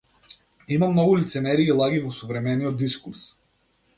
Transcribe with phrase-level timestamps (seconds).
[0.77, 3.31] Има многу лицемерие и лаги во современиот дискурс.